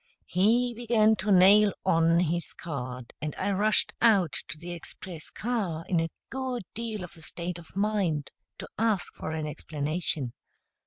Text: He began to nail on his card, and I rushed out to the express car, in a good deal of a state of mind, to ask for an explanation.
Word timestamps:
He 0.25 0.73
began 0.73 1.15
to 1.17 1.31
nail 1.31 1.73
on 1.85 2.21
his 2.21 2.53
card, 2.53 3.13
and 3.21 3.35
I 3.37 3.51
rushed 3.51 3.93
out 4.01 4.33
to 4.47 4.57
the 4.57 4.71
express 4.71 5.29
car, 5.29 5.85
in 5.87 5.99
a 5.99 6.09
good 6.31 6.63
deal 6.73 7.03
of 7.03 7.15
a 7.15 7.21
state 7.21 7.59
of 7.59 7.75
mind, 7.75 8.31
to 8.57 8.67
ask 8.79 9.13
for 9.13 9.29
an 9.29 9.45
explanation. 9.45 10.33